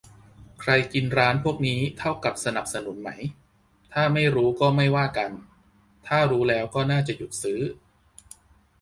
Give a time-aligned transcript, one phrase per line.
[0.61, 3.09] ใครกินร้านพวกนี้เท่ากับสนับสนุนไหม
[3.93, 5.31] ถ้าไม่รู้ก็ไม่ว่ากัน
[6.07, 7.59] ถ้ารู้แล้วก็น่าจะหยุดซื้อ